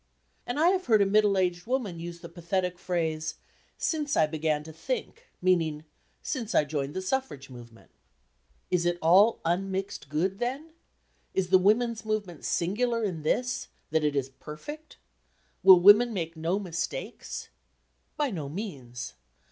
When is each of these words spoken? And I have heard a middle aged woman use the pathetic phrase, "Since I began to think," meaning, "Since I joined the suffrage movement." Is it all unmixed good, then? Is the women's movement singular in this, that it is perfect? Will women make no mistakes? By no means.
And 0.47 0.59
I 0.59 0.69
have 0.69 0.87
heard 0.87 1.03
a 1.03 1.05
middle 1.05 1.37
aged 1.37 1.67
woman 1.67 1.99
use 1.99 2.21
the 2.21 2.27
pathetic 2.27 2.79
phrase, 2.79 3.35
"Since 3.77 4.17
I 4.17 4.25
began 4.25 4.63
to 4.63 4.73
think," 4.73 5.27
meaning, 5.43 5.85
"Since 6.23 6.55
I 6.55 6.63
joined 6.63 6.95
the 6.95 7.03
suffrage 7.03 7.51
movement." 7.51 7.91
Is 8.71 8.87
it 8.87 8.97
all 8.99 9.41
unmixed 9.45 10.09
good, 10.09 10.39
then? 10.39 10.71
Is 11.35 11.49
the 11.51 11.59
women's 11.59 12.03
movement 12.03 12.45
singular 12.45 13.03
in 13.03 13.21
this, 13.21 13.67
that 13.91 14.03
it 14.03 14.15
is 14.15 14.29
perfect? 14.29 14.97
Will 15.61 15.79
women 15.79 16.13
make 16.15 16.35
no 16.35 16.57
mistakes? 16.57 17.49
By 18.17 18.31
no 18.31 18.49
means. 18.49 19.13